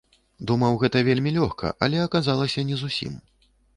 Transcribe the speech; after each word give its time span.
Думаў, 0.51 0.77
гэта 0.83 1.03
вельмі 1.09 1.33
лёгка, 1.37 1.73
але 1.89 1.97
аказалася 2.07 2.65
не 2.71 2.79
зусім. 2.83 3.13